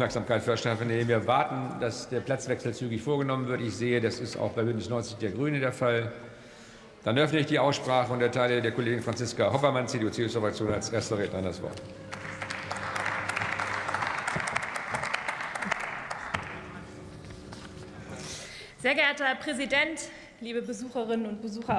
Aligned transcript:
Aufmerksamkeit 0.00 0.42
verschaffen, 0.42 0.88
indem 0.88 1.08
wir 1.08 1.26
warten, 1.26 1.78
dass 1.78 2.08
der 2.08 2.20
Platzwechsel 2.20 2.72
zügig 2.72 3.02
vorgenommen 3.02 3.48
wird. 3.48 3.60
Ich 3.60 3.76
sehe, 3.76 4.00
das 4.00 4.18
ist 4.18 4.38
auch 4.38 4.52
bei 4.52 4.62
Bündnis 4.62 4.88
90 4.88 5.18
der 5.18 5.30
Grüne 5.30 5.60
der 5.60 5.74
Fall. 5.74 6.10
Dann 7.04 7.18
öffne 7.18 7.40
ich 7.40 7.46
die 7.46 7.58
Aussprache 7.58 8.10
und 8.10 8.22
erteile 8.22 8.62
der 8.62 8.72
Kollegin 8.72 9.02
Franziska 9.02 9.52
Hoppermann, 9.52 9.86
CDU-CSU-Fraktion, 9.86 10.72
als 10.72 10.88
erster 10.88 11.18
Redner 11.18 11.42
das 11.42 11.60
Wort. 11.60 11.82
Sehr 18.78 18.94
geehrter 18.94 19.26
Herr 19.26 19.34
Präsident, 19.34 20.00
liebe 20.40 20.62
Besucherinnen 20.62 21.26
und 21.26 21.42
Besucher 21.42 21.74
auf 21.74 21.78